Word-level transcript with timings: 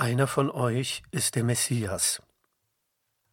Einer 0.00 0.26
von 0.26 0.50
euch 0.50 1.02
ist 1.10 1.34
der 1.36 1.44
Messias. 1.44 2.22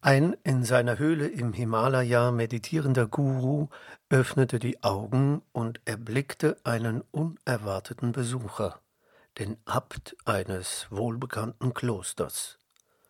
Ein 0.02 0.36
in 0.44 0.64
seiner 0.64 0.98
Höhle 0.98 1.26
im 1.26 1.54
Himalaya 1.54 2.30
meditierender 2.30 3.06
Guru 3.06 3.68
öffnete 4.10 4.58
die 4.58 4.82
Augen 4.82 5.40
und 5.52 5.80
erblickte 5.86 6.58
einen 6.64 7.00
unerwarteten 7.10 8.12
Besucher, 8.12 8.82
den 9.38 9.56
Abt 9.64 10.14
eines 10.26 10.88
wohlbekannten 10.90 11.72
Klosters. 11.72 12.58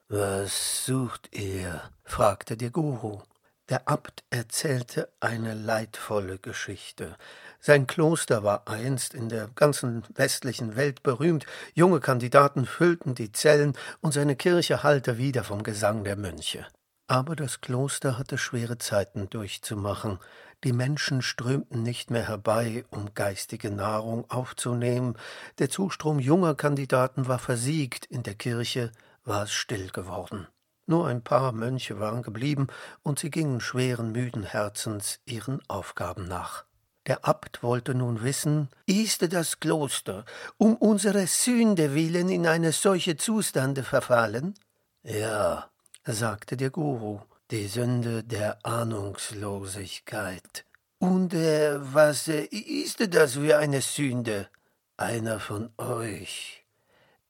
Was 0.08 0.86
sucht 0.86 1.36
ihr? 1.36 1.82
fragte 2.04 2.56
der 2.56 2.70
Guru. 2.70 3.22
Der 3.68 3.86
Abt 3.86 4.24
erzählte 4.30 5.10
eine 5.20 5.52
leidvolle 5.52 6.38
Geschichte. 6.38 7.16
Sein 7.60 7.86
Kloster 7.86 8.42
war 8.42 8.66
einst 8.66 9.12
in 9.12 9.28
der 9.28 9.48
ganzen 9.48 10.04
westlichen 10.14 10.74
Welt 10.74 11.02
berühmt, 11.02 11.44
junge 11.74 12.00
Kandidaten 12.00 12.64
füllten 12.64 13.14
die 13.14 13.30
Zellen, 13.30 13.74
und 14.00 14.14
seine 14.14 14.36
Kirche 14.36 14.82
hallte 14.82 15.18
wieder 15.18 15.44
vom 15.44 15.62
Gesang 15.62 16.02
der 16.02 16.16
Mönche. 16.16 16.66
Aber 17.08 17.36
das 17.36 17.60
Kloster 17.60 18.16
hatte 18.16 18.38
schwere 18.38 18.78
Zeiten 18.78 19.28
durchzumachen. 19.28 20.18
Die 20.64 20.72
Menschen 20.72 21.20
strömten 21.20 21.82
nicht 21.82 22.10
mehr 22.10 22.26
herbei, 22.26 22.86
um 22.90 23.12
geistige 23.12 23.70
Nahrung 23.70 24.30
aufzunehmen. 24.30 25.16
Der 25.58 25.68
Zustrom 25.68 26.20
junger 26.20 26.54
Kandidaten 26.54 27.28
war 27.28 27.38
versiegt, 27.38 28.06
in 28.06 28.22
der 28.22 28.34
Kirche 28.34 28.92
war 29.24 29.42
es 29.42 29.52
still 29.52 29.90
geworden. 29.90 30.46
Nur 30.88 31.06
ein 31.06 31.22
paar 31.22 31.52
Mönche 31.52 32.00
waren 32.00 32.22
geblieben, 32.22 32.68
und 33.02 33.18
sie 33.18 33.30
gingen 33.30 33.60
schweren, 33.60 34.10
müden 34.10 34.42
Herzens 34.42 35.20
ihren 35.26 35.60
Aufgaben 35.68 36.26
nach. 36.26 36.64
Der 37.06 37.26
Abt 37.26 37.62
wollte 37.62 37.94
nun 37.94 38.22
wissen, 38.22 38.70
ist 38.86 39.34
das 39.34 39.60
Kloster 39.60 40.24
um 40.56 40.76
unsere 40.76 41.26
Sünde 41.26 41.94
willen 41.94 42.30
in 42.30 42.46
eine 42.46 42.72
solche 42.72 43.18
Zustande 43.18 43.84
verfallen? 43.84 44.54
Ja, 45.02 45.68
sagte 46.06 46.56
der 46.56 46.70
Guru, 46.70 47.20
die 47.50 47.66
Sünde 47.66 48.24
der 48.24 48.64
Ahnungslosigkeit. 48.64 50.64
Und 50.98 51.34
äh, 51.34 51.76
was 51.94 52.28
äh, 52.28 52.44
ist 52.44 53.14
das 53.14 53.34
für 53.34 53.58
eine 53.58 53.82
Sünde? 53.82 54.48
Einer 54.96 55.38
von 55.38 55.70
euch 55.76 56.64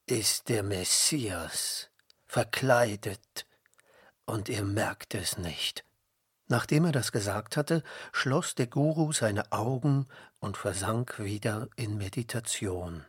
ist 0.07 0.49
der 0.49 0.63
Messias, 0.63 1.89
verkleidet 2.29 3.48
und 4.29 4.49
ihr 4.49 4.65
merkt 4.65 5.15
es 5.15 5.39
nicht. 5.39 5.85
Nachdem 6.49 6.85
er 6.87 6.93
das 6.93 7.13
gesagt 7.13 7.57
hatte, 7.57 7.83
schloss 8.13 8.55
der 8.55 8.67
Guru 8.67 9.13
seine 9.13 9.53
Augen 9.53 10.07
und 10.41 10.57
versank 10.57 11.19
wieder 11.19 11.69
in 11.77 11.99
Meditation. 11.99 13.05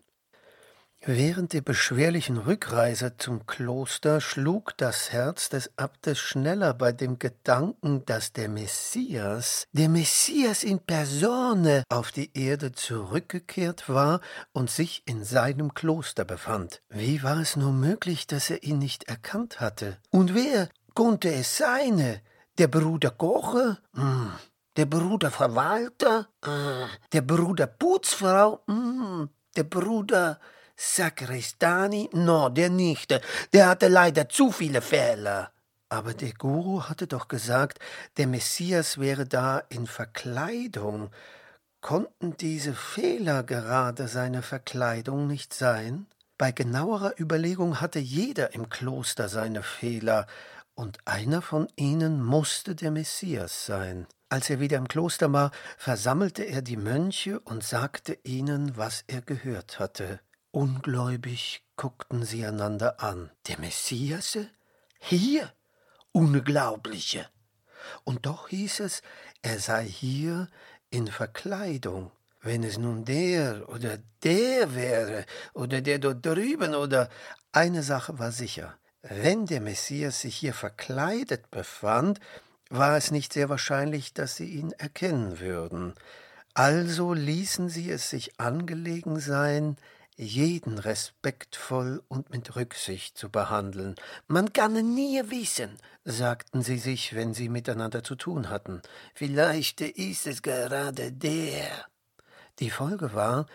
Während 1.06 1.54
der 1.54 1.62
beschwerlichen 1.62 2.38
Rückreise 2.38 3.16
zum 3.16 3.46
Kloster 3.46 4.20
schlug 4.20 4.76
das 4.76 5.14
Herz 5.14 5.48
des 5.48 5.72
Abtes 5.78 6.20
schneller 6.20 6.74
bei 6.74 6.92
dem 6.92 7.20
Gedanken, 7.20 8.04
dass 8.06 8.34
der 8.34 8.50
Messias, 8.50 9.66
der 9.72 9.88
Messias 9.88 10.62
in 10.62 10.80
Persone, 10.80 11.84
auf 11.88 12.12
die 12.12 12.38
Erde 12.38 12.74
zurückgekehrt 12.74 13.88
war 13.88 14.20
und 14.52 14.70
sich 14.70 15.04
in 15.06 15.24
seinem 15.24 15.74
Kloster 15.74 16.26
befand. 16.26 16.82
Wie 16.90 17.24
war 17.24 17.40
es 17.40 17.56
nur 17.56 17.72
möglich, 17.72 18.28
dass 18.28 18.50
er 18.50 18.64
ihn 18.64 18.80
nicht 18.80 19.06
erkannt 19.06 19.62
hatte? 19.62 20.00
Und 20.12 20.36
wer 20.36 20.68
konnte 20.94 21.34
es 21.34 21.58
sein? 21.58 22.22
Der 22.58 22.68
Bruder 22.68 23.12
Koche? 23.12 23.78
Mm. 23.94 24.28
Der 24.78 24.86
Bruder 24.86 25.32
Verwalter? 25.32 26.28
Mm. 26.46 26.86
Der 27.12 27.22
Bruder 27.22 27.68
Putzfrau? 27.68 28.62
Mm. 28.68 29.26
Der 29.56 29.64
Bruder 29.64 30.40
Sakristani? 30.76 32.10
No, 32.14 32.50
der 32.50 32.70
nicht. 32.70 33.20
Der 33.54 33.68
hatte 33.68 33.88
leider 33.88 34.30
zu 34.30 34.52
viele 34.52 34.82
Fehler. 34.82 35.52
Aber 35.90 36.14
der 36.14 36.34
Guru 36.34 36.84
hatte 36.84 37.08
doch 37.08 37.28
gesagt, 37.28 37.80
der 38.18 38.28
Messias 38.28 39.00
wäre 39.00 39.26
da 39.26 39.58
in 39.70 39.88
Verkleidung. 39.88 41.10
Konnten 41.82 42.38
diese 42.38 42.74
Fehler 42.74 43.44
gerade 43.44 44.08
seine 44.08 44.42
Verkleidung 44.42 45.28
nicht 45.28 45.54
sein? 45.54 46.06
Bei 46.38 46.52
genauerer 46.52 47.20
Überlegung 47.20 47.82
hatte 47.82 48.00
jeder 48.00 48.54
im 48.54 48.70
Kloster 48.70 49.28
seine 49.28 49.64
Fehler, 49.64 50.28
und 50.80 50.98
einer 51.04 51.42
von 51.42 51.68
ihnen 51.76 52.24
musste 52.24 52.74
der 52.74 52.90
Messias 52.90 53.66
sein. 53.66 54.08
Als 54.30 54.50
er 54.50 54.62
wieder 54.62 54.78
im 54.78 54.88
Kloster 54.88 55.34
war, 55.34 55.52
versammelte 55.78 56.44
er 56.44 56.62
die 56.62 56.78
Mönche 56.78 57.42
und 57.42 57.66
sagte 57.66 58.18
ihnen, 58.24 58.78
was 58.78 59.04
er 59.08 59.22
gehört 59.22 59.80
hatte. 59.80 60.22
Ungläubig 60.52 61.66
guckten 61.76 62.24
sie 62.24 62.46
einander 62.46 63.04
an. 63.04 63.30
Der 63.50 63.60
Messias? 63.60 64.38
Hier? 65.00 65.52
Unglaubliche. 66.14 67.28
Und 68.06 68.26
doch 68.26 68.48
hieß 68.48 68.80
es, 68.80 69.02
er 69.42 69.60
sei 69.60 69.84
hier 69.84 70.48
in 70.92 71.08
Verkleidung. 71.08 72.10
Wenn 72.42 72.64
es 72.64 72.78
nun 72.78 73.04
der 73.04 73.68
oder 73.68 73.98
der 74.24 74.74
wäre, 74.76 75.26
oder 75.54 75.82
der 75.82 76.00
dort 76.00 76.26
drüben, 76.26 76.74
oder 76.74 77.10
eine 77.52 77.84
Sache 77.84 78.18
war 78.18 78.32
sicher, 78.32 78.80
wenn 79.02 79.46
der 79.46 79.62
Messias 79.62 80.22
sich 80.22 80.36
hier 80.36 80.54
verkleidet 80.54 81.50
befand, 81.52 82.20
war 82.70 82.98
es 82.98 83.12
nicht 83.12 83.34
sehr 83.34 83.50
wahrscheinlich, 83.50 84.14
dass 84.14 84.36
sie 84.36 84.48
ihn 84.48 84.72
erkennen 84.74 85.40
würden. 85.40 85.94
Also 86.54 87.14
ließen 87.14 87.70
sie 87.70 87.90
es 87.90 88.10
sich 88.10 88.40
angelegen 88.40 89.20
sein, 89.20 89.78
jeden 90.18 90.78
respektvoll 90.78 92.04
und 92.10 92.30
mit 92.30 92.58
Rücksicht 92.58 93.18
zu 93.18 93.30
behandeln. 93.30 93.96
Man 94.28 94.52
kann 94.52 94.74
nie 94.94 95.22
wissen, 95.28 95.78
sagten 96.04 96.62
sie 96.62 96.78
sich, 96.78 97.16
wenn 97.16 97.34
sie 97.34 97.48
miteinander 97.48 98.04
zu 98.04 98.16
tun 98.16 98.50
hatten. 98.50 98.82
Vielleicht 99.16 99.80
ist 99.80 100.28
es 100.28 100.42
gerade 100.42 101.14
der. 101.14 101.86
Die 102.60 102.70
Folge 102.70 103.14
war, 103.14 103.46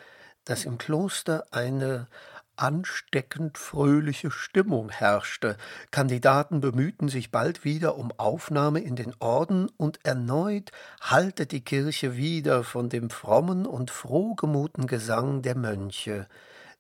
dass 0.46 0.64
im 0.64 0.78
Kloster 0.78 1.44
eine 1.50 2.08
ansteckend 2.56 3.58
fröhliche 3.58 4.30
Stimmung 4.30 4.90
herrschte. 4.90 5.56
Kandidaten 5.90 6.60
bemühten 6.60 7.08
sich 7.08 7.30
bald 7.30 7.64
wieder 7.64 7.96
um 7.96 8.12
Aufnahme 8.16 8.80
in 8.80 8.96
den 8.96 9.14
Orden 9.18 9.68
und 9.76 10.04
erneut 10.04 10.70
hallte 11.00 11.46
die 11.46 11.64
Kirche 11.64 12.16
wieder 12.16 12.64
von 12.64 12.88
dem 12.88 13.10
frommen 13.10 13.66
und 13.66 13.90
frohgemuten 13.90 14.86
Gesang 14.86 15.42
der 15.42 15.56
Mönche, 15.56 16.28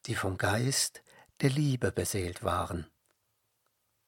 die 0.06 0.14
vom 0.14 0.38
Geist 0.38 1.02
der 1.40 1.50
Liebe 1.50 1.92
beseelt 1.92 2.44
waren. 2.44 2.86